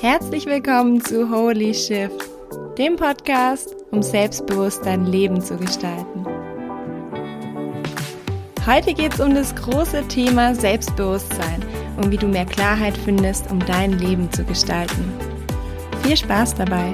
[0.00, 2.28] Herzlich willkommen zu Holy Shift,
[2.76, 6.26] dem Podcast, um selbstbewusst dein Leben zu gestalten.
[8.66, 11.64] Heute geht es um das große Thema Selbstbewusstsein
[11.98, 15.12] und wie du mehr Klarheit findest, um dein Leben zu gestalten.
[16.02, 16.92] Viel Spaß dabei!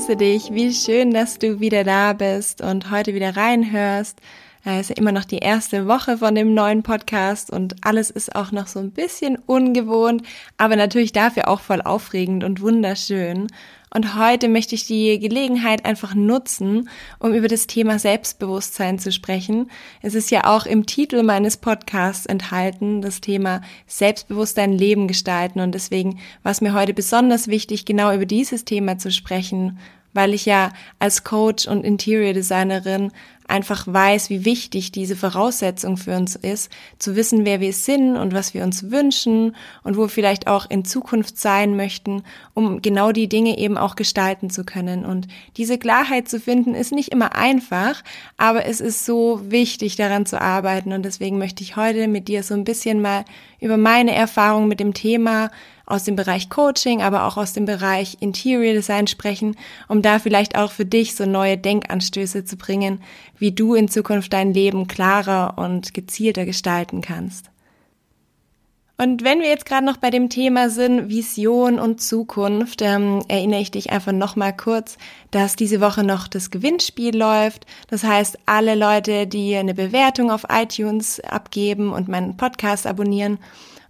[0.00, 0.54] Grüße dich.
[0.54, 4.18] Wie schön, dass du wieder da bist und heute wieder reinhörst.
[4.64, 8.34] Es ist ja immer noch die erste Woche von dem neuen Podcast und alles ist
[8.34, 10.22] auch noch so ein bisschen ungewohnt,
[10.56, 13.48] aber natürlich dafür auch voll aufregend und wunderschön.
[13.92, 16.88] Und heute möchte ich die Gelegenheit einfach nutzen,
[17.18, 19.68] um über das Thema Selbstbewusstsein zu sprechen.
[20.00, 25.58] Es ist ja auch im Titel meines Podcasts enthalten, das Thema Selbstbewusstsein Leben gestalten.
[25.58, 29.78] Und deswegen war es mir heute besonders wichtig, genau über dieses Thema zu sprechen
[30.12, 33.12] weil ich ja als Coach und Interior Designerin
[33.50, 38.32] einfach weiß, wie wichtig diese Voraussetzung für uns ist, zu wissen, wer wir sind und
[38.32, 42.22] was wir uns wünschen und wo wir vielleicht auch in Zukunft sein möchten,
[42.54, 45.04] um genau die Dinge eben auch gestalten zu können.
[45.04, 48.02] Und diese Klarheit zu finden, ist nicht immer einfach,
[48.36, 50.92] aber es ist so wichtig, daran zu arbeiten.
[50.92, 53.24] Und deswegen möchte ich heute mit dir so ein bisschen mal
[53.60, 55.50] über meine Erfahrung mit dem Thema
[55.90, 59.56] aus dem Bereich Coaching, aber auch aus dem Bereich Interior Design sprechen,
[59.88, 63.02] um da vielleicht auch für dich so neue Denkanstöße zu bringen,
[63.38, 67.50] wie du in Zukunft dein Leben klarer und gezielter gestalten kannst.
[69.00, 73.62] Und wenn wir jetzt gerade noch bei dem Thema sind, Vision und Zukunft, ähm, erinnere
[73.62, 74.98] ich dich einfach nochmal kurz,
[75.30, 77.64] dass diese Woche noch das Gewinnspiel läuft.
[77.88, 83.38] Das heißt, alle Leute, die eine Bewertung auf iTunes abgeben und meinen Podcast abonnieren,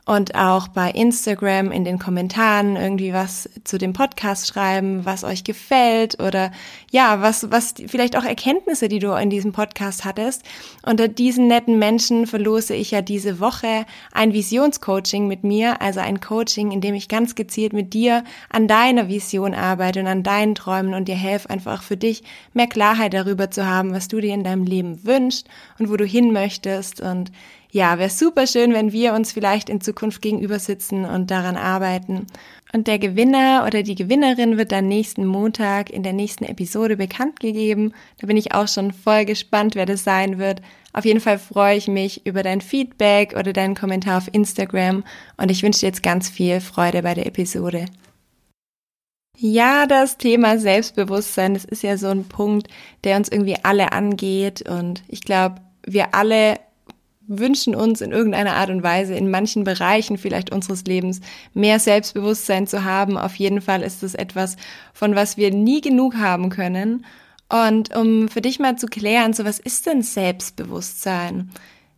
[0.07, 5.45] und auch bei Instagram in den Kommentaren irgendwie was zu dem Podcast schreiben, was euch
[5.45, 6.51] gefällt oder
[6.91, 10.43] ja, was, was vielleicht auch Erkenntnisse, die du in diesem Podcast hattest.
[10.85, 16.21] Unter diesen netten Menschen verlose ich ja diese Woche ein Visionscoaching mit mir, also ein
[16.21, 20.55] Coaching, in dem ich ganz gezielt mit dir an deiner Vision arbeite und an deinen
[20.55, 22.23] Träumen und dir helfe einfach für dich
[22.53, 26.05] mehr Klarheit darüber zu haben, was du dir in deinem Leben wünschst und wo du
[26.05, 27.31] hin möchtest und
[27.73, 32.27] ja, wäre super schön, wenn wir uns vielleicht in Zukunft gegenüber sitzen und daran arbeiten.
[32.73, 37.41] Und der Gewinner oder die Gewinnerin wird dann nächsten Montag in der nächsten Episode bekannt
[37.41, 37.93] gegeben.
[38.21, 40.63] Da bin ich auch schon voll gespannt, wer das sein wird.
[40.93, 45.05] Auf jeden Fall freue ich mich über dein Feedback oder deinen Kommentar auf Instagram
[45.37, 47.87] und ich wünsche dir jetzt ganz viel Freude bei der Episode.
[49.37, 52.69] Ja, das Thema Selbstbewusstsein, das ist ja so ein Punkt,
[53.05, 56.59] der uns irgendwie alle angeht und ich glaube, wir alle
[57.31, 61.21] wünschen uns in irgendeiner Art und Weise in manchen Bereichen vielleicht unseres Lebens
[61.55, 63.17] mehr Selbstbewusstsein zu haben.
[63.17, 64.57] Auf jeden Fall ist es etwas,
[64.93, 67.07] von was wir nie genug haben können.
[67.49, 71.51] Und um für dich mal zu klären, so was ist denn Selbstbewusstsein?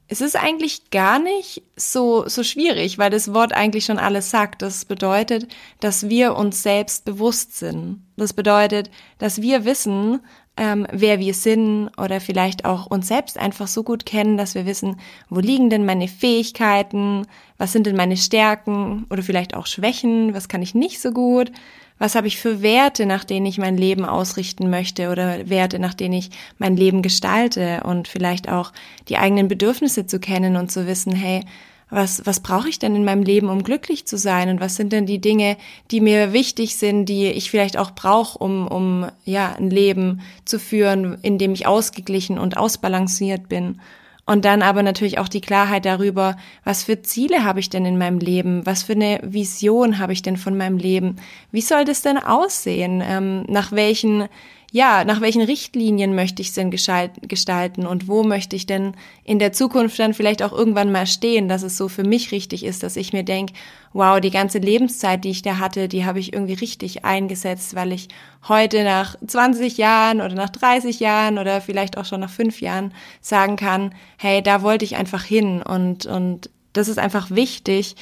[0.09, 4.61] Es ist eigentlich gar nicht so, so schwierig, weil das Wort eigentlich schon alles sagt.
[4.61, 5.47] Das bedeutet,
[5.81, 8.03] dass wir uns selbst bewusst sind.
[8.19, 10.21] Das bedeutet, dass wir wissen,
[10.57, 14.67] ähm, wer wir sind oder vielleicht auch uns selbst einfach so gut kennen, dass wir
[14.67, 14.97] wissen,
[15.31, 17.27] wo liegen denn meine Fähigkeiten,
[17.57, 21.51] was sind denn meine Stärken oder vielleicht auch Schwächen, was kann ich nicht so gut,
[21.99, 25.95] was habe ich für Werte, nach denen ich mein Leben ausrichten möchte oder Werte, nach
[25.95, 28.73] denen ich mein Leben gestalte und vielleicht auch
[29.09, 31.45] die eigenen Bedürfnisse zu kennen und zu wissen, hey,
[31.93, 34.49] was, was brauche ich denn in meinem Leben, um glücklich zu sein?
[34.49, 35.57] Und was sind denn die Dinge,
[35.91, 40.59] die mir wichtig sind, die ich vielleicht auch brauche, um, um ja, ein Leben zu
[40.59, 43.81] führen, in dem ich ausgeglichen und ausbalanciert bin?
[44.25, 47.99] Und dann aber natürlich auch die Klarheit darüber, was für Ziele habe ich denn in
[47.99, 48.65] meinem Leben?
[48.65, 51.17] Was für eine Vision habe ich denn von meinem Leben?
[51.51, 53.03] Wie soll das denn aussehen?
[53.05, 54.29] Ähm, nach welchen
[54.75, 59.39] ja, nach welchen Richtlinien möchte ich es denn gestalten und wo möchte ich denn in
[59.39, 62.83] der Zukunft dann vielleicht auch irgendwann mal stehen, dass es so für mich richtig ist,
[62.83, 63.53] dass ich mir denke,
[63.93, 67.93] wow, die ganze Lebenszeit, die ich da hatte, die habe ich irgendwie richtig eingesetzt, weil
[67.93, 68.09] ich
[68.49, 72.95] heute nach 20 Jahren oder nach 30 Jahren oder vielleicht auch schon nach fünf Jahren
[73.21, 77.97] sagen kann, hey, da wollte ich einfach hin und, und das ist einfach wichtig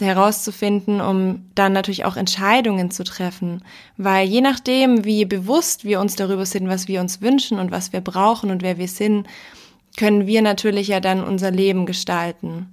[0.00, 3.62] herauszufinden, um dann natürlich auch Entscheidungen zu treffen.
[3.96, 7.92] Weil je nachdem, wie bewusst wir uns darüber sind, was wir uns wünschen und was
[7.92, 9.26] wir brauchen und wer wir sind,
[9.96, 12.68] können wir natürlich ja dann unser Leben gestalten.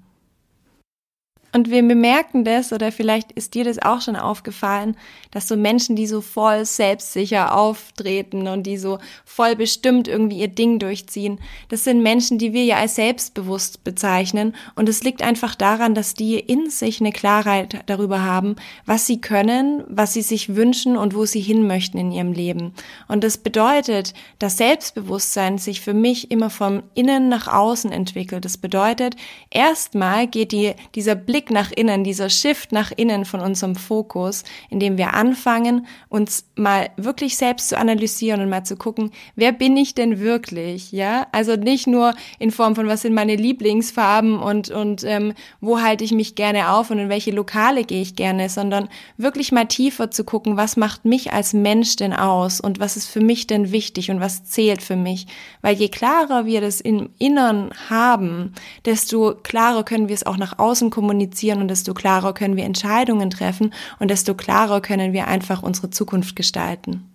[1.56, 4.98] Und wir bemerken das, oder vielleicht ist dir das auch schon aufgefallen,
[5.32, 10.50] dass so Menschen, die so voll selbstsicher auftreten und die so voll bestimmt irgendwie ihr
[10.50, 14.54] Ding durchziehen, das sind Menschen, die wir ja als selbstbewusst bezeichnen.
[14.76, 19.22] Und es liegt einfach daran, dass die in sich eine Klarheit darüber haben, was sie
[19.22, 22.74] können, was sie sich wünschen und wo sie hin möchten in ihrem Leben.
[23.08, 28.44] Und das bedeutet, dass Selbstbewusstsein sich für mich immer vom Innen nach außen entwickelt.
[28.44, 29.16] Das bedeutet,
[29.52, 34.44] erstmal geht die, dieser Blick Blick nach innen, dieser Shift nach innen von unserem Fokus,
[34.70, 39.78] indem wir anfangen, uns mal wirklich selbst zu analysieren und mal zu gucken, wer bin
[39.78, 41.28] ich denn wirklich, ja?
[41.32, 46.04] Also nicht nur in Form von, was sind meine Lieblingsfarben und, und ähm, wo halte
[46.04, 50.10] ich mich gerne auf und in welche Lokale gehe ich gerne, sondern wirklich mal tiefer
[50.10, 53.72] zu gucken, was macht mich als Mensch denn aus und was ist für mich denn
[53.72, 55.28] wichtig und was zählt für mich.
[55.62, 58.54] Weil je klarer wir das im Innern haben,
[58.86, 62.64] desto klarer können wir es auch nach außen kommunizieren kommunizieren und desto klarer können wir
[62.64, 67.12] Entscheidungen treffen und desto klarer können wir einfach unsere Zukunft gestalten.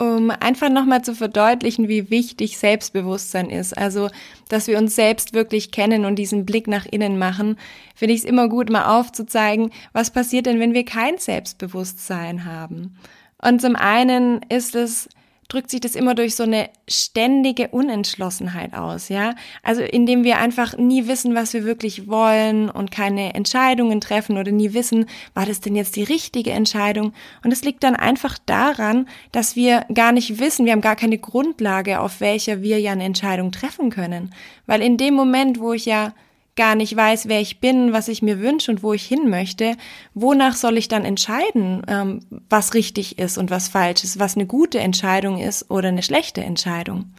[0.00, 4.10] Um einfach nochmal zu verdeutlichen, wie wichtig Selbstbewusstsein ist, also
[4.48, 7.56] dass wir uns selbst wirklich kennen und diesen Blick nach innen machen,
[7.96, 12.96] finde ich es immer gut, mal aufzuzeigen, was passiert denn, wenn wir kein Selbstbewusstsein haben.
[13.42, 15.08] Und zum einen ist es
[15.48, 19.34] drückt sich das immer durch so eine ständige Unentschlossenheit aus, ja?
[19.62, 24.52] Also indem wir einfach nie wissen, was wir wirklich wollen und keine Entscheidungen treffen oder
[24.52, 27.14] nie wissen, war das denn jetzt die richtige Entscheidung?
[27.42, 31.18] Und es liegt dann einfach daran, dass wir gar nicht wissen, wir haben gar keine
[31.18, 34.34] Grundlage, auf welcher wir ja eine Entscheidung treffen können.
[34.66, 36.12] Weil in dem Moment, wo ich ja
[36.58, 39.76] gar nicht weiß, wer ich bin, was ich mir wünsche und wo ich hin möchte,
[40.12, 42.20] wonach soll ich dann entscheiden, ähm,
[42.50, 46.42] was richtig ist und was falsch ist, was eine gute Entscheidung ist oder eine schlechte
[46.42, 47.14] Entscheidung?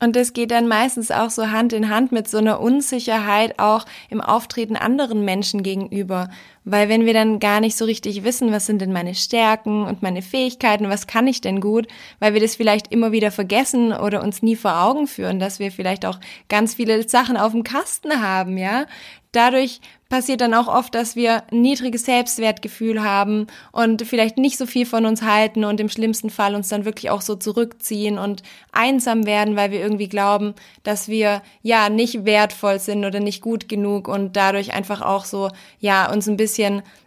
[0.00, 3.86] Und das geht dann meistens auch so Hand in Hand mit so einer Unsicherheit auch
[4.10, 6.28] im Auftreten anderen Menschen gegenüber.
[6.64, 10.02] Weil wenn wir dann gar nicht so richtig wissen, was sind denn meine Stärken und
[10.02, 11.86] meine Fähigkeiten, was kann ich denn gut,
[12.20, 15.70] weil wir das vielleicht immer wieder vergessen oder uns nie vor Augen führen, dass wir
[15.70, 16.18] vielleicht auch
[16.48, 18.86] ganz viele Sachen auf dem Kasten haben, ja,
[19.34, 24.64] dadurch passiert dann auch oft, dass wir ein niedriges Selbstwertgefühl haben und vielleicht nicht so
[24.66, 28.42] viel von uns halten und im schlimmsten Fall uns dann wirklich auch so zurückziehen und
[28.70, 33.68] einsam werden, weil wir irgendwie glauben, dass wir ja nicht wertvoll sind oder nicht gut
[33.68, 35.50] genug und dadurch einfach auch so
[35.80, 36.53] ja uns ein bisschen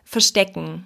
[0.03, 0.85] verstecken.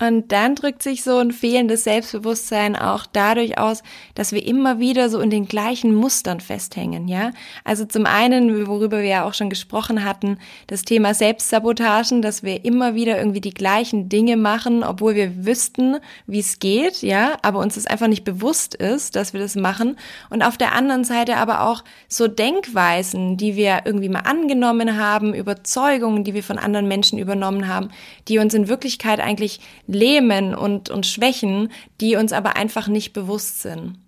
[0.00, 3.82] Und dann drückt sich so ein fehlendes Selbstbewusstsein auch dadurch aus,
[4.14, 7.32] dass wir immer wieder so in den gleichen Mustern festhängen, ja?
[7.64, 12.64] Also zum einen, worüber wir ja auch schon gesprochen hatten, das Thema Selbstsabotagen, dass wir
[12.64, 15.96] immer wieder irgendwie die gleichen Dinge machen, obwohl wir wüssten,
[16.26, 17.36] wie es geht, ja?
[17.42, 19.96] Aber uns das einfach nicht bewusst ist, dass wir das machen.
[20.30, 25.34] Und auf der anderen Seite aber auch so Denkweisen, die wir irgendwie mal angenommen haben,
[25.34, 27.90] Überzeugungen, die wir von anderen Menschen übernommen haben,
[28.28, 33.62] die uns in Wirklichkeit eigentlich lähmen und, und Schwächen, die uns aber einfach nicht bewusst
[33.62, 33.98] sind.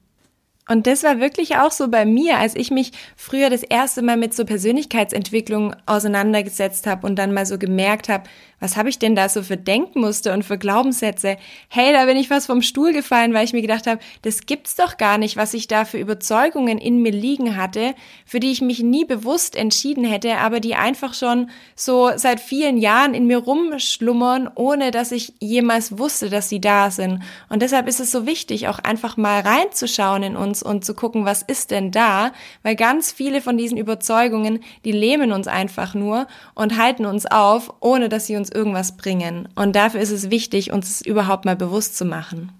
[0.68, 4.16] Und das war wirklich auch so bei mir, als ich mich früher das erste Mal
[4.16, 8.30] mit so Persönlichkeitsentwicklung auseinandergesetzt habe und dann mal so gemerkt habe,
[8.60, 11.38] was habe ich denn da so für Denkmuster und für Glaubenssätze?
[11.68, 14.76] Hey, da bin ich fast vom Stuhl gefallen, weil ich mir gedacht habe, das gibt's
[14.76, 17.94] doch gar nicht, was ich da für Überzeugungen in mir liegen hatte,
[18.26, 22.76] für die ich mich nie bewusst entschieden hätte, aber die einfach schon so seit vielen
[22.76, 27.22] Jahren in mir rumschlummern, ohne dass ich jemals wusste, dass sie da sind.
[27.48, 31.24] Und deshalb ist es so wichtig, auch einfach mal reinzuschauen in uns und zu gucken,
[31.24, 32.32] was ist denn da,
[32.62, 37.72] weil ganz viele von diesen Überzeugungen, die lähmen uns einfach nur und halten uns auf,
[37.80, 39.48] ohne dass sie uns irgendwas bringen.
[39.54, 42.52] Und dafür ist es wichtig, uns es überhaupt mal bewusst zu machen.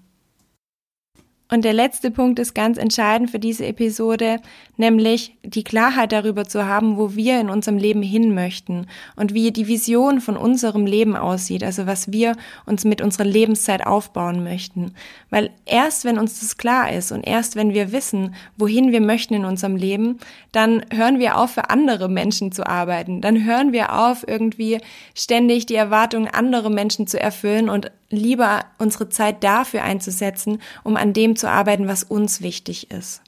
[1.53, 4.39] Und der letzte Punkt ist ganz entscheidend für diese Episode,
[4.77, 9.51] nämlich die Klarheit darüber zu haben, wo wir in unserem Leben hin möchten und wie
[9.51, 14.93] die Vision von unserem Leben aussieht, also was wir uns mit unserer Lebenszeit aufbauen möchten.
[15.29, 19.33] Weil erst wenn uns das klar ist und erst wenn wir wissen, wohin wir möchten
[19.33, 20.19] in unserem Leben,
[20.53, 23.19] dann hören wir auf, für andere Menschen zu arbeiten.
[23.19, 24.79] Dann hören wir auf, irgendwie
[25.13, 31.13] ständig die Erwartungen anderer Menschen zu erfüllen und lieber unsere Zeit dafür einzusetzen, um an
[31.13, 33.21] dem zu arbeiten, was uns wichtig ist.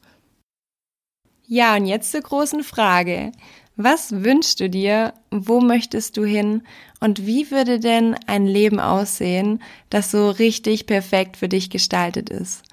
[1.46, 3.32] Ja, und jetzt zur großen Frage.
[3.76, 5.14] Was wünschst du dir?
[5.32, 6.64] Wo möchtest du hin?
[7.00, 12.64] Und wie würde denn ein Leben aussehen, das so richtig perfekt für dich gestaltet ist?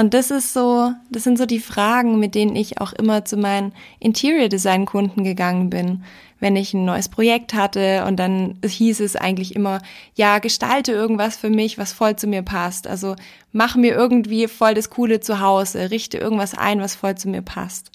[0.00, 3.36] Und das ist so, das sind so die Fragen, mit denen ich auch immer zu
[3.36, 6.02] meinen Interior Design Kunden gegangen bin
[6.40, 9.80] wenn ich ein neues Projekt hatte und dann hieß es eigentlich immer,
[10.14, 12.86] ja, gestalte irgendwas für mich, was voll zu mir passt.
[12.86, 13.14] Also
[13.52, 17.92] mach mir irgendwie voll das coole Zuhause, richte irgendwas ein, was voll zu mir passt.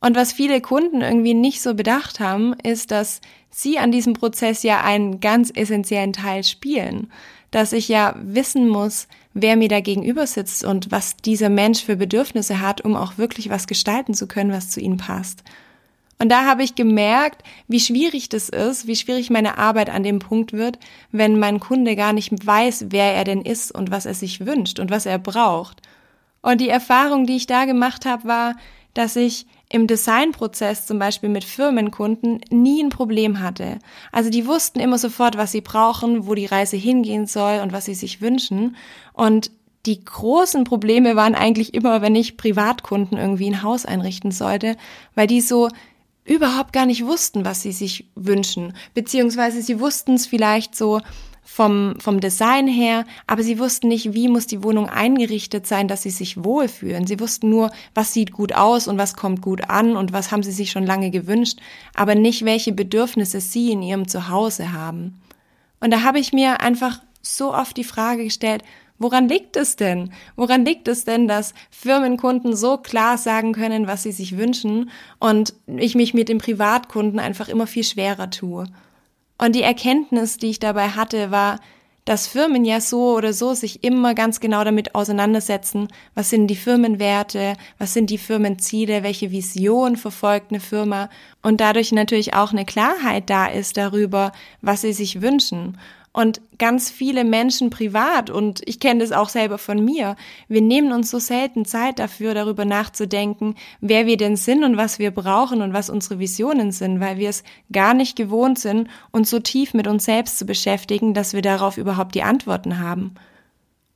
[0.00, 4.62] Und was viele Kunden irgendwie nicht so bedacht haben, ist, dass sie an diesem Prozess
[4.62, 7.10] ja einen ganz essentiellen Teil spielen.
[7.50, 9.08] Dass ich ja wissen muss,
[9.38, 13.50] wer mir da gegenüber sitzt und was dieser Mensch für Bedürfnisse hat, um auch wirklich
[13.50, 15.44] was gestalten zu können, was zu ihnen passt.
[16.18, 20.20] Und da habe ich gemerkt, wie schwierig das ist, wie schwierig meine Arbeit an dem
[20.20, 20.78] Punkt wird,
[21.12, 24.78] wenn mein Kunde gar nicht weiß, wer er denn ist und was er sich wünscht
[24.78, 25.82] und was er braucht.
[26.40, 28.56] Und die Erfahrung, die ich da gemacht habe, war,
[28.94, 33.78] dass ich im Designprozess zum Beispiel mit Firmenkunden nie ein Problem hatte.
[34.12, 37.86] Also die wussten immer sofort, was sie brauchen, wo die Reise hingehen soll und was
[37.86, 38.76] sie sich wünschen.
[39.12, 39.50] Und
[39.86, 44.76] die großen Probleme waren eigentlich immer, wenn ich Privatkunden irgendwie ein Haus einrichten sollte,
[45.14, 45.68] weil die so
[46.24, 51.00] überhaupt gar nicht wussten, was sie sich wünschen, beziehungsweise sie wussten es vielleicht so
[51.46, 56.02] vom, vom Design her, aber sie wussten nicht, wie muss die Wohnung eingerichtet sein, dass
[56.02, 57.06] sie sich wohlfühlen.
[57.06, 60.42] Sie wussten nur, was sieht gut aus und was kommt gut an und was haben
[60.42, 61.60] sie sich schon lange gewünscht,
[61.94, 65.22] aber nicht, welche Bedürfnisse sie in ihrem Zuhause haben.
[65.78, 68.62] Und da habe ich mir einfach so oft die Frage gestellt,
[68.98, 70.10] Woran liegt es denn?
[70.36, 75.52] Woran liegt es denn, dass Firmenkunden so klar sagen können, was sie sich wünschen und
[75.66, 78.64] ich mich mit dem Privatkunden einfach immer viel schwerer tue?
[79.38, 81.60] Und die Erkenntnis, die ich dabei hatte, war,
[82.06, 86.56] dass Firmen ja so oder so sich immer ganz genau damit auseinandersetzen, was sind die
[86.56, 91.10] Firmenwerte, was sind die Firmenziele, welche Vision verfolgt eine Firma
[91.42, 94.30] und dadurch natürlich auch eine Klarheit da ist darüber,
[94.62, 95.78] was sie sich wünschen.
[96.16, 100.16] Und ganz viele Menschen privat, und ich kenne das auch selber von mir,
[100.48, 104.98] wir nehmen uns so selten Zeit dafür, darüber nachzudenken, wer wir denn sind und was
[104.98, 109.28] wir brauchen und was unsere Visionen sind, weil wir es gar nicht gewohnt sind, uns
[109.28, 113.16] so tief mit uns selbst zu beschäftigen, dass wir darauf überhaupt die Antworten haben.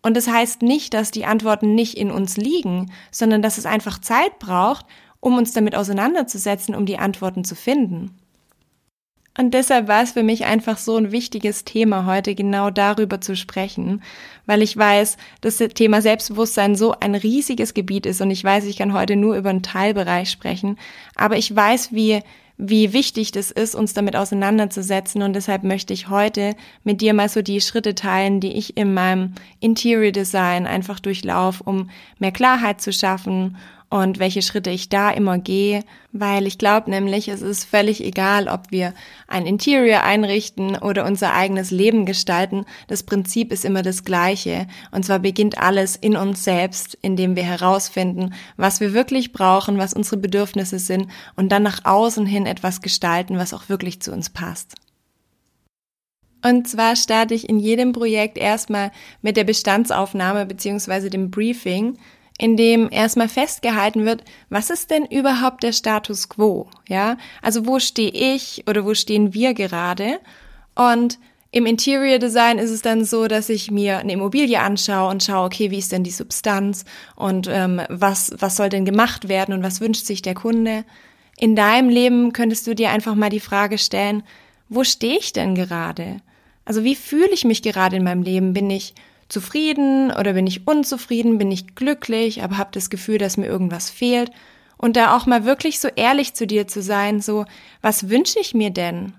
[0.03, 3.99] Und das heißt nicht, dass die Antworten nicht in uns liegen, sondern dass es einfach
[3.99, 4.85] Zeit braucht,
[5.21, 8.20] um uns damit auseinanderzusetzen, um die Antworten zu finden.
[9.41, 13.35] Und deshalb war es für mich einfach so ein wichtiges Thema heute, genau darüber zu
[13.35, 14.03] sprechen,
[14.45, 18.67] weil ich weiß, dass das Thema Selbstbewusstsein so ein riesiges Gebiet ist und ich weiß,
[18.67, 20.79] ich kann heute nur über einen Teilbereich sprechen,
[21.15, 22.21] aber ich weiß, wie
[22.63, 25.23] wie wichtig das ist, uns damit auseinanderzusetzen.
[25.23, 26.55] Und deshalb möchte ich heute
[26.85, 31.65] mit dir mal so die Schritte teilen, die ich in meinem Interior Design einfach durchlaufe,
[31.65, 33.57] um mehr Klarheit zu schaffen
[33.91, 38.47] und welche Schritte ich da immer gehe, weil ich glaube nämlich, es ist völlig egal,
[38.47, 38.95] ob wir
[39.27, 42.67] ein Interior einrichten oder unser eigenes Leben gestalten.
[42.87, 44.69] Das Prinzip ist immer das gleiche.
[44.93, 49.93] Und zwar beginnt alles in uns selbst, indem wir herausfinden, was wir wirklich brauchen, was
[49.93, 54.31] unsere Bedürfnisse sind und dann nach außen hin etwas gestalten, was auch wirklich zu uns
[54.31, 54.77] passt.
[56.43, 61.99] Und zwar starte ich in jedem Projekt erstmal mit der Bestandsaufnahme beziehungsweise dem Briefing,
[62.41, 66.71] in dem erstmal festgehalten wird, was ist denn überhaupt der Status quo?
[66.89, 70.21] Ja, also wo stehe ich oder wo stehen wir gerade?
[70.75, 71.19] Und
[71.51, 75.45] im Interior Design ist es dann so, dass ich mir eine Immobilie anschaue und schaue,
[75.45, 79.63] okay, wie ist denn die Substanz und ähm, was, was soll denn gemacht werden und
[79.63, 80.87] was wünscht sich der Kunde?
[81.37, 84.23] In deinem Leben könntest du dir einfach mal die Frage stellen,
[84.71, 86.23] wo stehe ich denn gerade?
[86.65, 88.55] Also wie fühle ich mich gerade in meinem Leben?
[88.55, 88.95] Bin ich
[89.31, 93.89] zufrieden oder bin ich unzufrieden, bin ich glücklich, aber habe das Gefühl, dass mir irgendwas
[93.89, 94.31] fehlt.
[94.77, 97.45] Und da auch mal wirklich so ehrlich zu dir zu sein, so,
[97.83, 99.15] was wünsche ich mir denn?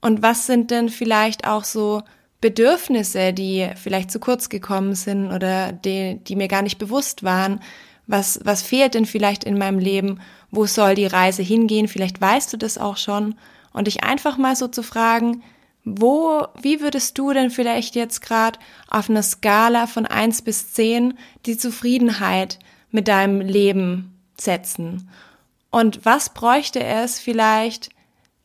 [0.00, 2.02] Und was sind denn vielleicht auch so
[2.40, 7.60] Bedürfnisse, die vielleicht zu kurz gekommen sind oder die, die mir gar nicht bewusst waren?
[8.06, 10.20] Was, was fehlt denn vielleicht in meinem Leben?
[10.50, 11.88] Wo soll die Reise hingehen?
[11.88, 13.34] Vielleicht weißt du das auch schon.
[13.72, 15.42] Und dich einfach mal so zu fragen,
[15.96, 21.18] wo, wie würdest du denn vielleicht jetzt gerade auf einer Skala von eins bis zehn
[21.46, 22.58] die Zufriedenheit
[22.90, 25.08] mit deinem Leben setzen?
[25.70, 27.90] Und was bräuchte es vielleicht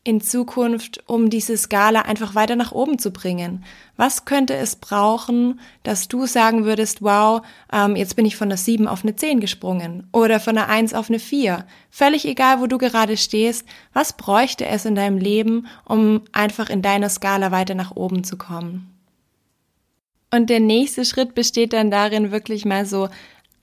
[0.04, 3.64] in Zukunft, um diese Skala einfach weiter nach oben zu bringen?
[3.96, 7.40] Was könnte es brauchen, dass du sagen würdest, wow,
[7.72, 10.92] ähm, jetzt bin ich von einer 7 auf eine 10 gesprungen oder von einer 1
[10.92, 11.66] auf eine 4?
[11.90, 16.82] Völlig egal, wo du gerade stehst, was bräuchte es in deinem Leben, um einfach in
[16.82, 18.90] deiner Skala weiter nach oben zu kommen?
[20.30, 23.08] Und der nächste Schritt besteht dann darin, wirklich mal so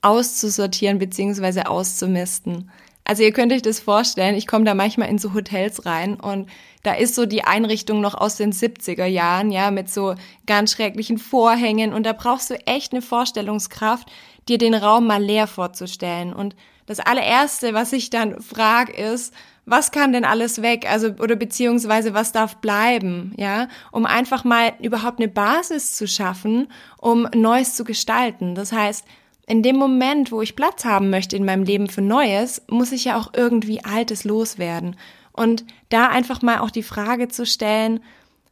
[0.00, 1.62] auszusortieren bzw.
[1.62, 2.70] auszumisten.
[3.12, 6.48] Also ihr könnt euch das vorstellen, ich komme da manchmal in so Hotels rein und
[6.82, 10.14] da ist so die Einrichtung noch aus den 70er Jahren, ja, mit so
[10.46, 14.10] ganz schrecklichen Vorhängen und da brauchst du echt eine Vorstellungskraft,
[14.48, 16.32] dir den Raum mal leer vorzustellen.
[16.32, 19.34] Und das allererste, was ich dann frag, ist,
[19.66, 20.90] was kann denn alles weg?
[20.90, 23.68] Also, oder beziehungsweise was darf bleiben, ja?
[23.90, 28.54] Um einfach mal überhaupt eine Basis zu schaffen, um Neues zu gestalten.
[28.54, 29.04] Das heißt,
[29.46, 33.04] in dem Moment, wo ich Platz haben möchte in meinem Leben für Neues, muss ich
[33.04, 34.96] ja auch irgendwie Altes loswerden.
[35.32, 38.00] Und da einfach mal auch die Frage zu stellen,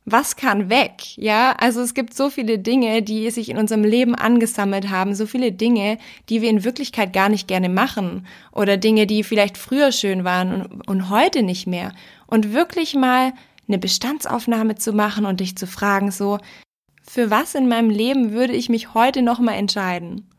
[0.07, 1.17] was kann weg?
[1.17, 5.27] Ja, also es gibt so viele Dinge, die sich in unserem Leben angesammelt haben, so
[5.27, 9.93] viele Dinge, die wir in Wirklichkeit gar nicht gerne machen oder Dinge, die vielleicht früher
[9.93, 11.93] schön waren und, und heute nicht mehr.
[12.27, 13.33] Und wirklich mal
[13.69, 16.39] eine Bestandsaufnahme zu machen und dich zu fragen, so,
[17.03, 20.30] für was in meinem Leben würde ich mich heute nochmal entscheiden?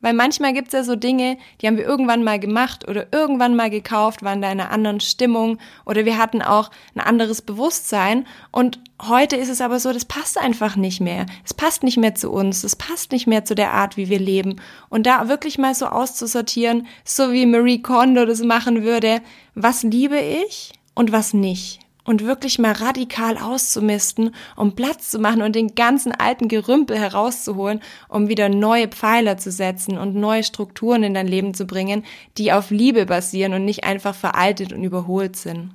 [0.00, 3.68] Weil manchmal gibt's ja so Dinge, die haben wir irgendwann mal gemacht oder irgendwann mal
[3.68, 8.80] gekauft, waren da in einer anderen Stimmung oder wir hatten auch ein anderes Bewusstsein und
[9.02, 11.26] heute ist es aber so, das passt einfach nicht mehr.
[11.44, 14.18] Es passt nicht mehr zu uns, es passt nicht mehr zu der Art, wie wir
[14.18, 14.56] leben.
[14.88, 19.20] Und da wirklich mal so auszusortieren, so wie Marie Kondo das machen würde,
[19.54, 21.80] was liebe ich und was nicht
[22.10, 27.80] und wirklich mal radikal auszumisten, um Platz zu machen und den ganzen alten Gerümpel herauszuholen,
[28.08, 32.04] um wieder neue Pfeiler zu setzen und neue Strukturen in dein Leben zu bringen,
[32.36, 35.70] die auf Liebe basieren und nicht einfach veraltet und überholt sind.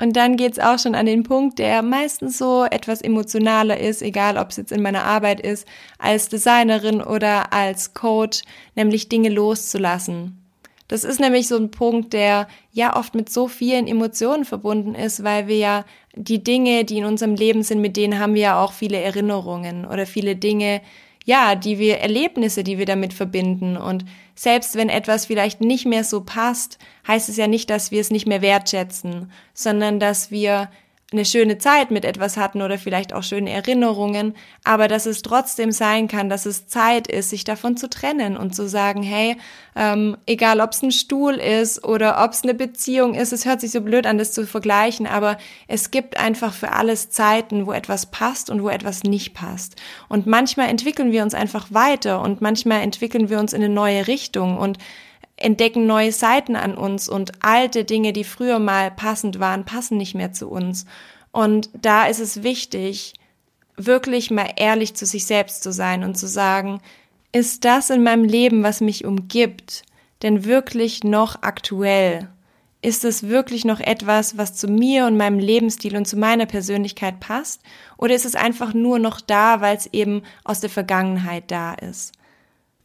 [0.00, 4.38] Und dann geht's auch schon an den Punkt, der meistens so etwas emotionaler ist, egal
[4.38, 5.66] ob es jetzt in meiner Arbeit ist,
[5.98, 8.42] als Designerin oder als Coach,
[8.76, 10.43] nämlich Dinge loszulassen.
[10.88, 15.24] Das ist nämlich so ein Punkt, der ja oft mit so vielen Emotionen verbunden ist,
[15.24, 18.62] weil wir ja die Dinge, die in unserem Leben sind, mit denen haben wir ja
[18.62, 20.82] auch viele Erinnerungen oder viele Dinge,
[21.24, 23.78] ja, die wir Erlebnisse, die wir damit verbinden.
[23.78, 28.00] Und selbst wenn etwas vielleicht nicht mehr so passt, heißt es ja nicht, dass wir
[28.00, 30.68] es nicht mehr wertschätzen, sondern dass wir
[31.14, 35.72] eine schöne Zeit mit etwas hatten oder vielleicht auch schöne Erinnerungen, aber dass es trotzdem
[35.72, 39.36] sein kann, dass es Zeit ist, sich davon zu trennen und zu sagen, hey,
[39.76, 43.60] ähm, egal ob es ein Stuhl ist oder ob es eine Beziehung ist, es hört
[43.60, 47.72] sich so blöd an, das zu vergleichen, aber es gibt einfach für alles Zeiten, wo
[47.72, 49.76] etwas passt und wo etwas nicht passt.
[50.08, 54.06] Und manchmal entwickeln wir uns einfach weiter und manchmal entwickeln wir uns in eine neue
[54.06, 54.78] Richtung und
[55.44, 60.14] entdecken neue Seiten an uns und alte Dinge, die früher mal passend waren, passen nicht
[60.14, 60.86] mehr zu uns.
[61.32, 63.14] Und da ist es wichtig,
[63.76, 66.80] wirklich mal ehrlich zu sich selbst zu sein und zu sagen,
[67.32, 69.82] ist das in meinem Leben, was mich umgibt,
[70.22, 72.28] denn wirklich noch aktuell?
[72.80, 77.20] Ist es wirklich noch etwas, was zu mir und meinem Lebensstil und zu meiner Persönlichkeit
[77.20, 77.62] passt?
[77.98, 82.12] Oder ist es einfach nur noch da, weil es eben aus der Vergangenheit da ist?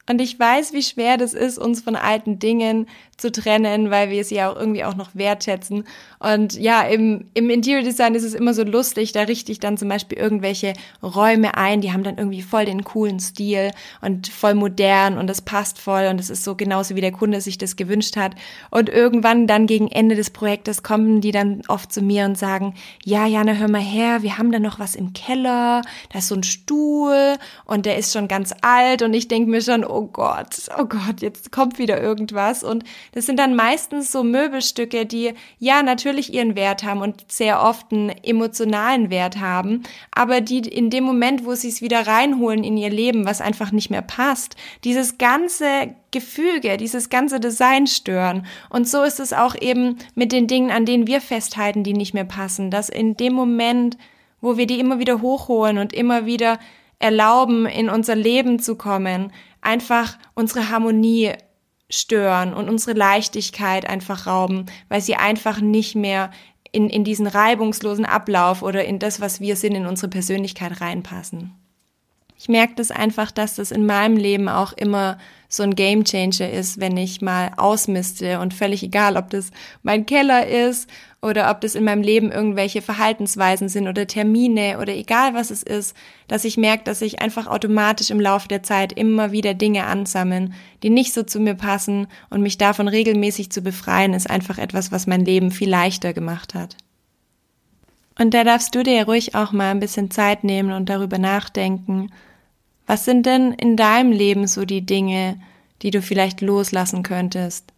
[0.09, 2.87] Und ich weiß, wie schwer das ist, uns von alten Dingen
[3.19, 5.83] zu trennen, weil wir sie ja auch irgendwie auch noch wertschätzen.
[6.19, 9.77] Und ja, im, im Interior Design ist es immer so lustig, da richte ich dann
[9.77, 14.55] zum Beispiel irgendwelche Räume ein, die haben dann irgendwie voll den coolen Stil und voll
[14.55, 17.75] modern und das passt voll und es ist so genauso, wie der Kunde sich das
[17.75, 18.33] gewünscht hat.
[18.71, 22.73] Und irgendwann dann gegen Ende des Projektes kommen die dann oft zu mir und sagen,
[23.05, 26.35] ja, Jana, hör mal her, wir haben da noch was im Keller, da ist so
[26.35, 30.69] ein Stuhl und der ist schon ganz alt und ich denke mir schon, oh Gott,
[30.77, 32.83] oh Gott, jetzt kommt wieder irgendwas und
[33.13, 37.91] das sind dann meistens so Möbelstücke, die ja natürlich ihren Wert haben und sehr oft
[37.91, 42.77] einen emotionalen Wert haben, aber die in dem Moment, wo sie es wieder reinholen in
[42.77, 48.45] ihr Leben, was einfach nicht mehr passt, dieses ganze Gefüge, dieses ganze Design stören.
[48.69, 52.13] Und so ist es auch eben mit den Dingen, an denen wir festhalten, die nicht
[52.13, 53.97] mehr passen, dass in dem Moment,
[54.41, 56.59] wo wir die immer wieder hochholen und immer wieder
[56.99, 59.31] erlauben, in unser Leben zu kommen,
[59.61, 61.33] einfach unsere Harmonie
[61.89, 66.29] stören und unsere Leichtigkeit einfach rauben, weil sie einfach nicht mehr
[66.71, 71.51] in, in diesen reibungslosen Ablauf oder in das, was wir sind, in unsere Persönlichkeit reinpassen.
[72.37, 75.17] Ich merke das einfach, dass das in meinem Leben auch immer
[75.51, 79.49] so ein Game Changer ist, wenn ich mal ausmiste und völlig egal, ob das
[79.81, 80.87] mein Keller ist
[81.23, 85.63] oder ob das in meinem Leben irgendwelche Verhaltensweisen sind oder Termine oder egal was es
[85.63, 85.95] ist,
[86.27, 90.53] dass ich merke, dass ich einfach automatisch im Laufe der Zeit immer wieder Dinge ansammeln,
[90.83, 94.91] die nicht so zu mir passen und mich davon regelmäßig zu befreien, ist einfach etwas,
[94.91, 96.77] was mein Leben viel leichter gemacht hat.
[98.19, 102.11] Und da darfst du dir ruhig auch mal ein bisschen Zeit nehmen und darüber nachdenken,
[102.89, 105.39] was sind denn in deinem Leben so die Dinge,
[105.83, 107.71] die du vielleicht loslassen könntest?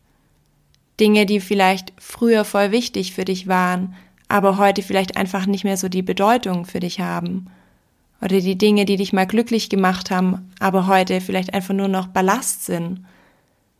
[1.01, 3.93] Dinge, die vielleicht früher voll wichtig für dich waren,
[4.29, 7.47] aber heute vielleicht einfach nicht mehr so die Bedeutung für dich haben.
[8.21, 12.07] Oder die Dinge, die dich mal glücklich gemacht haben, aber heute vielleicht einfach nur noch
[12.07, 13.05] Ballast sind.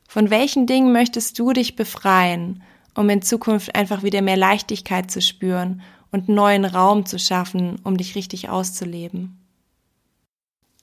[0.09, 2.61] Von welchen Dingen möchtest du dich befreien,
[2.93, 7.95] um in Zukunft einfach wieder mehr Leichtigkeit zu spüren und neuen Raum zu schaffen, um
[7.95, 9.40] dich richtig auszuleben?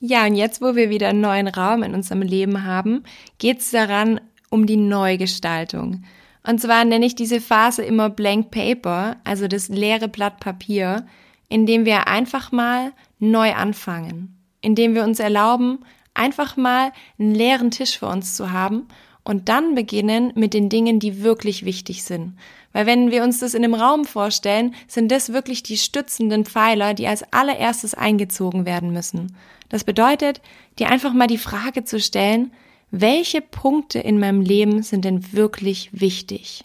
[0.00, 3.02] Ja, und jetzt, wo wir wieder einen neuen Raum in unserem Leben haben,
[3.38, 6.04] geht es daran um die Neugestaltung.
[6.46, 11.04] Und zwar nenne ich diese Phase immer Blank Paper, also das leere Blatt Papier,
[11.48, 15.80] in dem wir einfach mal neu anfangen, in dem wir uns erlauben,
[16.14, 18.86] einfach mal einen leeren Tisch vor uns zu haben
[19.24, 22.34] und dann beginnen mit den Dingen, die wirklich wichtig sind.
[22.72, 26.94] Weil wenn wir uns das in einem Raum vorstellen, sind das wirklich die stützenden Pfeiler,
[26.94, 29.36] die als allererstes eingezogen werden müssen.
[29.68, 30.40] Das bedeutet,
[30.78, 32.52] dir einfach mal die Frage zu stellen,
[32.90, 36.64] welche Punkte in meinem Leben sind denn wirklich wichtig?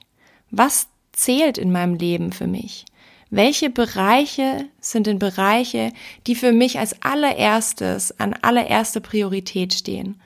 [0.51, 2.85] Was zählt in meinem Leben für mich?
[3.29, 5.91] Welche Bereiche sind denn Bereiche,
[6.27, 10.21] die für mich als allererstes an allererster Priorität stehen?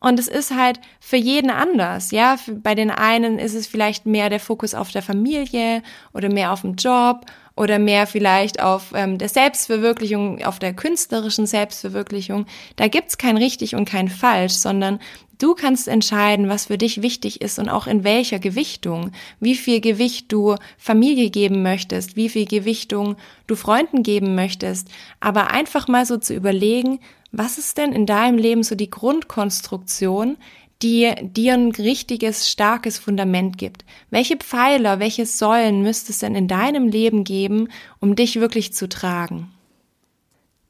[0.00, 2.36] Und es ist halt für jeden anders, ja.
[2.48, 5.82] Bei den einen ist es vielleicht mehr der Fokus auf der Familie
[6.14, 11.46] oder mehr auf dem Job oder mehr vielleicht auf ähm, der Selbstverwirklichung, auf der künstlerischen
[11.46, 12.46] Selbstverwirklichung.
[12.76, 15.00] Da gibt's kein richtig und kein falsch, sondern
[15.38, 19.80] du kannst entscheiden, was für dich wichtig ist und auch in welcher Gewichtung, wie viel
[19.80, 23.16] Gewicht du Familie geben möchtest, wie viel Gewichtung
[23.48, 27.00] du Freunden geben möchtest, aber einfach mal so zu überlegen,
[27.32, 30.36] was ist denn in deinem Leben so die Grundkonstruktion,
[30.82, 33.84] die dir ein richtiges, starkes Fundament gibt?
[34.10, 37.68] Welche Pfeiler, welche Säulen müsste es denn in deinem Leben geben,
[38.00, 39.50] um dich wirklich zu tragen?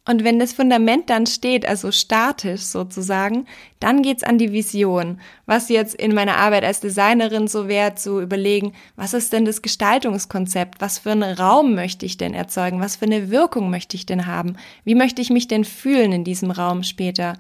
[0.08, 3.44] Und wenn das Fundament dann steht, also statisch sozusagen,
[3.78, 5.20] dann geht's an die Vision.
[5.44, 9.60] Was jetzt in meiner Arbeit als Designerin so wäre, zu überlegen, was ist denn das
[9.60, 10.80] Gestaltungskonzept?
[10.80, 12.80] Was für einen Raum möchte ich denn erzeugen?
[12.80, 14.56] Was für eine Wirkung möchte ich denn haben?
[14.82, 17.34] Wie möchte ich mich denn fühlen in diesem Raum später?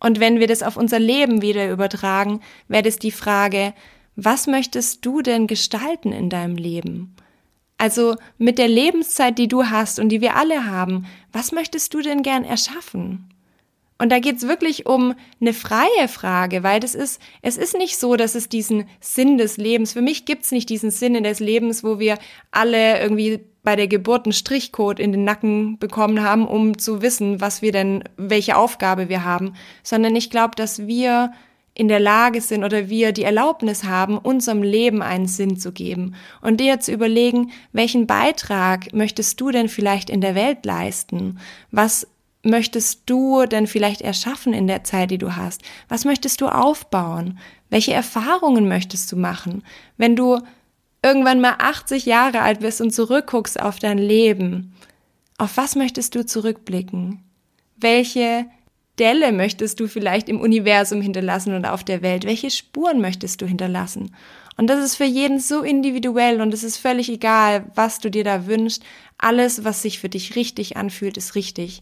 [0.00, 3.74] Und wenn wir das auf unser Leben wieder übertragen, wäre das die Frage,
[4.16, 7.14] was möchtest du denn gestalten in deinem Leben?
[7.78, 12.00] Also mit der Lebenszeit, die du hast und die wir alle haben, was möchtest du
[12.00, 13.30] denn gern erschaffen?
[14.00, 18.14] Und da geht's wirklich um eine freie Frage, weil das ist, es ist nicht so,
[18.14, 21.98] dass es diesen Sinn des Lebens, für mich gibt's nicht diesen Sinn des Lebens, wo
[21.98, 22.16] wir
[22.52, 27.40] alle irgendwie bei der Geburt einen Strichcode in den Nacken bekommen haben, um zu wissen,
[27.40, 31.32] was wir denn, welche Aufgabe wir haben, sondern ich glaube, dass wir
[31.78, 36.16] in der Lage sind oder wir die Erlaubnis haben, unserem Leben einen Sinn zu geben
[36.42, 41.38] und dir zu überlegen, welchen Beitrag möchtest du denn vielleicht in der Welt leisten?
[41.70, 42.08] Was
[42.42, 45.62] möchtest du denn vielleicht erschaffen in der Zeit, die du hast?
[45.88, 47.38] Was möchtest du aufbauen?
[47.70, 49.62] Welche Erfahrungen möchtest du machen?
[49.96, 50.40] Wenn du
[51.00, 54.74] irgendwann mal 80 Jahre alt bist und zurückguckst auf dein Leben,
[55.36, 57.22] auf was möchtest du zurückblicken?
[57.76, 58.46] Welche
[58.98, 62.24] Stelle möchtest du vielleicht im Universum hinterlassen oder auf der Welt?
[62.24, 64.12] Welche Spuren möchtest du hinterlassen?
[64.56, 68.24] Und das ist für jeden so individuell und es ist völlig egal, was du dir
[68.24, 68.82] da wünschst.
[69.16, 71.78] Alles, was sich für dich richtig anfühlt, ist richtig.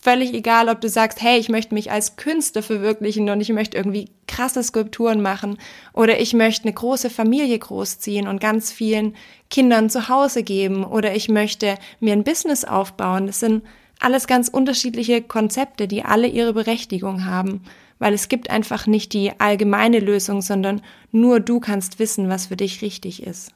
[0.00, 3.76] Völlig egal, ob du sagst, hey, ich möchte mich als Künstler verwirklichen und ich möchte
[3.76, 5.58] irgendwie krasse Skulpturen machen
[5.92, 9.16] oder ich möchte eine große Familie großziehen und ganz vielen
[9.50, 13.26] Kindern zu Hause geben oder ich möchte mir ein Business aufbauen.
[13.26, 13.64] Das sind
[14.04, 17.62] alles ganz unterschiedliche Konzepte, die alle ihre Berechtigung haben,
[17.98, 22.56] weil es gibt einfach nicht die allgemeine Lösung, sondern nur du kannst wissen, was für
[22.56, 23.52] dich richtig ist.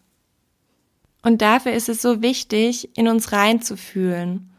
[1.22, 4.50] Und dafür ist es so wichtig, in uns reinzufühlen.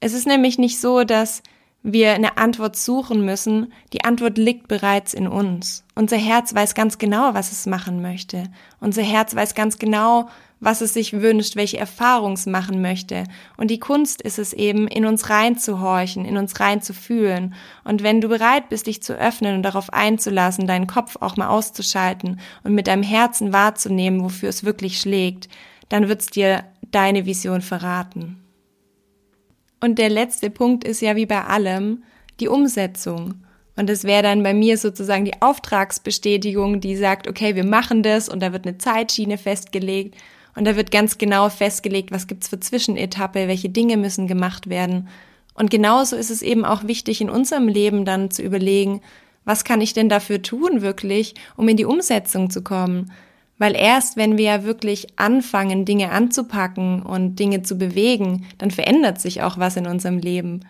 [0.00, 1.42] Es ist nämlich nicht so, dass
[1.82, 3.72] wir eine Antwort suchen müssen.
[3.92, 5.84] Die Antwort liegt bereits in uns.
[5.94, 8.44] Unser Herz weiß ganz genau, was es machen möchte.
[8.80, 13.24] Unser Herz weiß ganz genau, was es sich wünscht, welche Erfahrungen es machen möchte.
[13.56, 17.54] Und die Kunst ist es eben, in uns reinzuhorchen, in uns reinzufühlen.
[17.84, 21.48] Und wenn du bereit bist, dich zu öffnen und darauf einzulassen, deinen Kopf auch mal
[21.48, 25.48] auszuschalten und mit deinem Herzen wahrzunehmen, wofür es wirklich schlägt,
[25.90, 28.42] dann wird's dir deine Vision verraten.
[29.80, 32.02] Und der letzte Punkt ist ja wie bei allem
[32.40, 33.42] die Umsetzung.
[33.76, 38.30] Und es wäre dann bei mir sozusagen die Auftragsbestätigung, die sagt, okay, wir machen das
[38.30, 40.14] und da wird eine Zeitschiene festgelegt
[40.56, 45.08] und da wird ganz genau festgelegt, was gibt's für Zwischenetappe, welche Dinge müssen gemacht werden.
[45.54, 49.02] Und genauso ist es eben auch wichtig, in unserem Leben dann zu überlegen,
[49.44, 53.12] was kann ich denn dafür tun, wirklich, um in die Umsetzung zu kommen?
[53.58, 59.20] Weil erst wenn wir ja wirklich anfangen, Dinge anzupacken und Dinge zu bewegen, dann verändert
[59.20, 60.60] sich auch was in unserem Leben.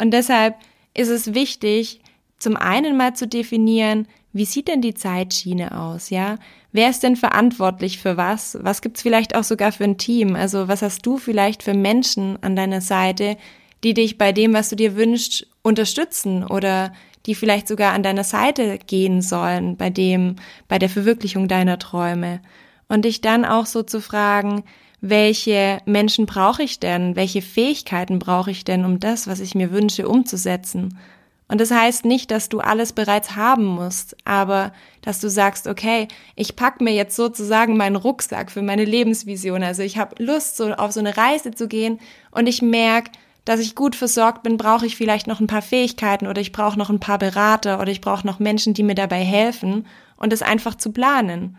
[0.00, 0.56] Und deshalb
[0.94, 2.00] ist es wichtig,
[2.38, 4.06] zum einen mal zu definieren,
[4.38, 6.36] wie sieht denn die Zeitschiene aus, ja?
[6.72, 8.56] Wer ist denn verantwortlich für was?
[8.62, 10.36] Was gibt's vielleicht auch sogar für ein Team?
[10.36, 13.36] Also was hast du vielleicht für Menschen an deiner Seite,
[13.82, 16.92] die dich bei dem, was du dir wünschst, unterstützen oder
[17.26, 20.36] die vielleicht sogar an deiner Seite gehen sollen bei dem,
[20.68, 22.40] bei der Verwirklichung deiner Träume?
[22.86, 24.62] Und dich dann auch so zu fragen,
[25.00, 27.16] welche Menschen brauche ich denn?
[27.16, 30.96] Welche Fähigkeiten brauche ich denn, um das, was ich mir wünsche, umzusetzen?
[31.48, 36.06] Und das heißt nicht, dass du alles bereits haben musst, aber dass du sagst, okay,
[36.36, 39.62] ich pack mir jetzt sozusagen meinen Rucksack für meine Lebensvision.
[39.62, 43.12] Also ich habe Lust, so auf so eine Reise zu gehen und ich merke,
[43.46, 46.78] dass ich gut versorgt bin, brauche ich vielleicht noch ein paar Fähigkeiten oder ich brauche
[46.78, 49.86] noch ein paar Berater oder ich brauche noch Menschen, die mir dabei helfen
[50.18, 51.56] und es einfach zu planen.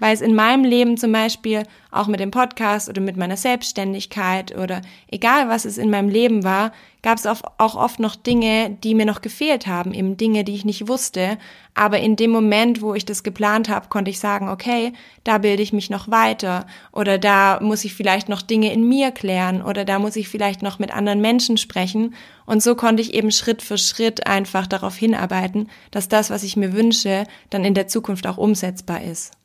[0.00, 4.56] Weil es in meinem Leben zum Beispiel auch mit dem Podcast oder mit meiner Selbstständigkeit
[4.56, 8.94] oder egal was es in meinem Leben war, gab es auch oft noch Dinge, die
[8.94, 11.38] mir noch gefehlt haben, eben Dinge, die ich nicht wusste.
[11.74, 14.92] Aber in dem Moment, wo ich das geplant habe, konnte ich sagen, okay,
[15.24, 19.12] da bilde ich mich noch weiter oder da muss ich vielleicht noch Dinge in mir
[19.12, 22.14] klären oder da muss ich vielleicht noch mit anderen Menschen sprechen.
[22.44, 26.56] Und so konnte ich eben Schritt für Schritt einfach darauf hinarbeiten, dass das, was ich
[26.56, 29.39] mir wünsche, dann in der Zukunft auch umsetzbar ist.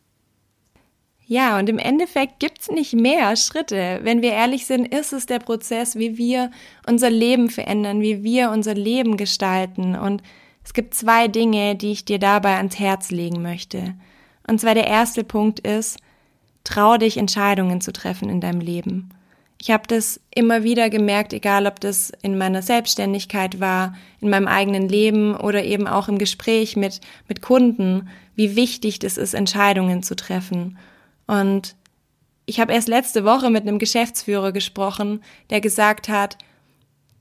[1.27, 3.99] Ja, und im Endeffekt gibt's nicht mehr Schritte.
[4.03, 6.51] Wenn wir ehrlich sind, ist es der Prozess, wie wir
[6.87, 9.95] unser Leben verändern, wie wir unser Leben gestalten.
[9.95, 10.21] Und
[10.63, 13.95] es gibt zwei Dinge, die ich dir dabei ans Herz legen möchte.
[14.47, 15.97] Und zwar der erste Punkt ist,
[16.63, 19.09] trau dich, Entscheidungen zu treffen in deinem Leben.
[19.59, 24.47] Ich habe das immer wieder gemerkt, egal ob das in meiner Selbstständigkeit war, in meinem
[24.47, 30.03] eigenen Leben oder eben auch im Gespräch mit, mit Kunden, wie wichtig das ist, Entscheidungen
[30.03, 30.77] zu treffen.
[31.27, 31.75] Und
[32.45, 36.37] ich habe erst letzte Woche mit einem Geschäftsführer gesprochen, der gesagt hat,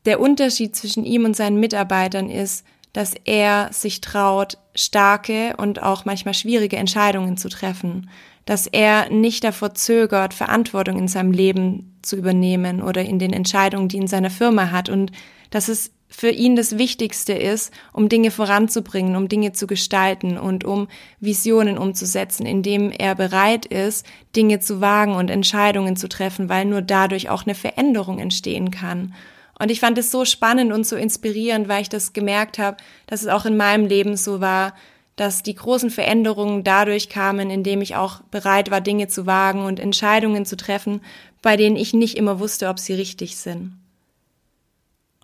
[0.05, 6.05] der Unterschied zwischen ihm und seinen Mitarbeitern ist, dass er sich traut, starke und auch
[6.05, 8.11] manchmal schwierige Entscheidungen zu treffen,
[8.45, 13.89] dass er nicht davor zögert, Verantwortung in seinem Leben zu übernehmen oder in den Entscheidungen,
[13.89, 14.91] die in seiner Firma hat.
[14.91, 15.11] Und
[15.51, 20.65] dass es für ihn das Wichtigste ist, um Dinge voranzubringen, um Dinge zu gestalten und
[20.65, 20.87] um
[21.19, 26.83] Visionen umzusetzen, indem er bereit ist, Dinge zu wagen und Entscheidungen zu treffen, weil nur
[26.83, 29.13] dadurch auch eine Veränderung entstehen kann.
[29.59, 33.23] Und ich fand es so spannend und so inspirierend, weil ich das gemerkt habe, dass
[33.23, 34.75] es auch in meinem Leben so war,
[35.17, 39.81] dass die großen Veränderungen dadurch kamen, indem ich auch bereit war, Dinge zu wagen und
[39.81, 41.01] Entscheidungen zu treffen,
[41.43, 43.84] bei denen ich nicht immer wusste, ob sie richtig sind.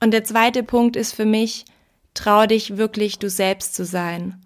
[0.03, 1.65] Und der zweite Punkt ist für mich,
[2.15, 4.41] trau dich wirklich du selbst zu sein.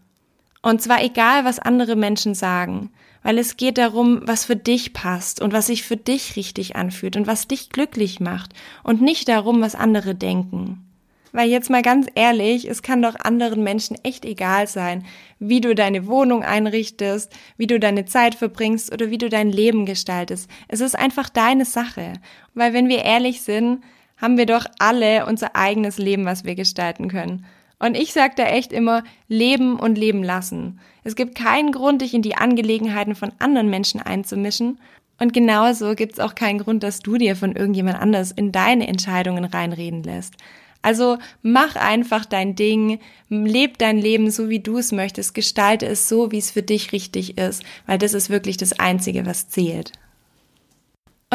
[0.63, 2.91] Und zwar egal, was andere Menschen sagen,
[3.23, 7.17] weil es geht darum, was für dich passt und was sich für dich richtig anfühlt
[7.17, 10.85] und was dich glücklich macht und nicht darum, was andere denken.
[11.33, 15.05] Weil jetzt mal ganz ehrlich, es kann doch anderen Menschen echt egal sein,
[15.41, 19.85] wie du deine Wohnung einrichtest, wie du deine Zeit verbringst oder wie du dein Leben
[19.85, 20.49] gestaltest.
[20.69, 22.13] Es ist einfach deine Sache.
[22.55, 23.83] Weil wenn wir ehrlich sind,
[24.17, 27.45] haben wir doch alle unser eigenes Leben, was wir gestalten können.
[27.79, 30.81] Und ich sage da echt immer, leben und leben lassen.
[31.03, 34.79] Es gibt keinen Grund, dich in die Angelegenheiten von anderen Menschen einzumischen.
[35.19, 38.89] Und genauso gibt es auch keinen Grund, dass du dir von irgendjemand anders in deine
[38.89, 40.35] Entscheidungen reinreden lässt.
[40.83, 43.01] Also mach einfach dein Ding,
[43.31, 46.93] leb dein Leben so, wie du es möchtest, gestalte es so, wie es für dich
[46.93, 49.93] richtig ist, weil das ist wirklich das Einzige, was zählt.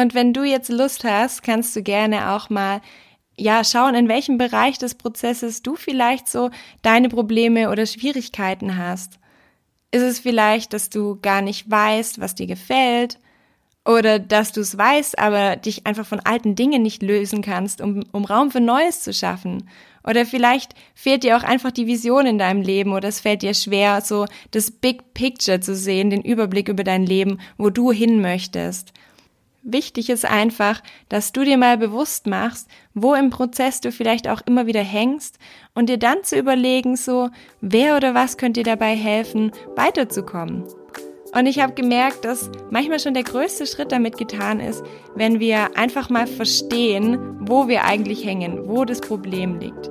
[0.00, 2.80] Und wenn du jetzt Lust hast, kannst du gerne auch mal
[3.36, 9.18] ja, schauen, in welchem Bereich des Prozesses du vielleicht so deine Probleme oder Schwierigkeiten hast.
[9.90, 13.18] Ist es vielleicht, dass du gar nicht weißt, was dir gefällt?
[13.84, 18.04] Oder dass du es weißt, aber dich einfach von alten Dingen nicht lösen kannst, um,
[18.12, 19.68] um Raum für Neues zu schaffen?
[20.02, 23.52] Oder vielleicht fehlt dir auch einfach die Vision in deinem Leben oder es fällt dir
[23.52, 28.22] schwer, so das Big Picture zu sehen, den Überblick über dein Leben, wo du hin
[28.22, 28.94] möchtest.
[29.62, 34.40] Wichtig ist einfach, dass du dir mal bewusst machst, wo im Prozess du vielleicht auch
[34.46, 35.38] immer wieder hängst
[35.74, 37.28] und dir dann zu überlegen, so,
[37.60, 40.64] wer oder was könnte dir dabei helfen, weiterzukommen.
[41.32, 44.82] Und ich habe gemerkt, dass manchmal schon der größte Schritt damit getan ist,
[45.14, 49.90] wenn wir einfach mal verstehen, wo wir eigentlich hängen, wo das Problem liegt.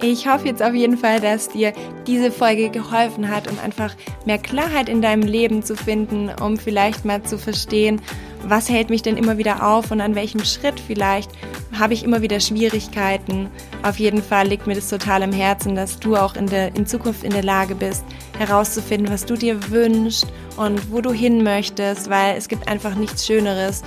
[0.00, 1.72] Ich hoffe jetzt auf jeden Fall, dass dir
[2.06, 7.04] diese Folge geholfen hat, um einfach mehr Klarheit in deinem Leben zu finden, um vielleicht
[7.04, 8.00] mal zu verstehen,
[8.44, 11.32] was hält mich denn immer wieder auf und an welchem Schritt vielleicht
[11.76, 13.48] habe ich immer wieder Schwierigkeiten.
[13.82, 16.86] Auf jeden Fall liegt mir das total im Herzen, dass du auch in, der, in
[16.86, 18.04] Zukunft in der Lage bist,
[18.38, 23.26] herauszufinden, was du dir wünschst und wo du hin möchtest, weil es gibt einfach nichts
[23.26, 23.82] Schöneres,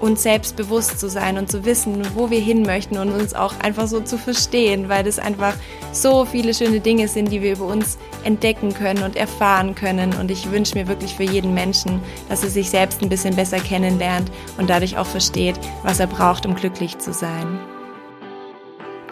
[0.00, 3.58] uns selbst bewusst zu sein und zu wissen, wo wir hin möchten und uns auch
[3.60, 5.54] einfach so zu verstehen, weil das einfach
[5.92, 10.14] so viele schöne Dinge sind, die wir über uns entdecken können und erfahren können.
[10.14, 13.58] Und ich wünsche mir wirklich für jeden Menschen, dass er sich selbst ein bisschen besser
[13.58, 17.58] kennenlernt und dadurch auch versteht, was er braucht, um glücklich zu sein.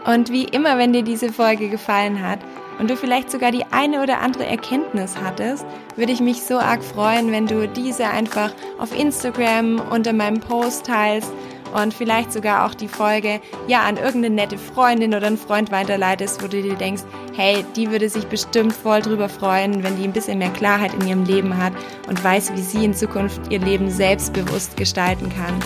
[0.07, 2.39] Und wie immer, wenn dir diese Folge gefallen hat,
[2.79, 5.65] und du vielleicht sogar die eine oder andere Erkenntnis hattest,
[5.97, 10.87] würde ich mich so arg freuen, wenn du diese einfach auf Instagram unter meinem Post
[10.87, 11.33] teilst
[11.75, 16.43] und vielleicht sogar auch die Folge ja an irgendeine nette Freundin oder einen Freund weiterleitest,
[16.43, 17.03] wo du dir denkst,
[17.35, 21.07] hey, die würde sich bestimmt voll drüber freuen, wenn die ein bisschen mehr Klarheit in
[21.07, 21.73] ihrem Leben hat
[22.09, 25.59] und weiß, wie sie in Zukunft ihr Leben selbstbewusst gestalten kann.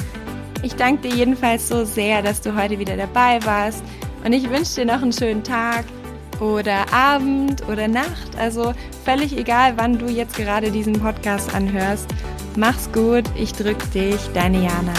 [0.62, 3.82] Ich danke dir jedenfalls so sehr, dass du heute wieder dabei warst
[4.24, 5.84] und ich wünsche dir noch einen schönen Tag
[6.40, 8.36] oder Abend oder Nacht.
[8.38, 8.74] Also
[9.04, 12.08] völlig egal, wann du jetzt gerade diesen Podcast anhörst.
[12.56, 14.94] Mach's gut, ich drück dich, deine Jana.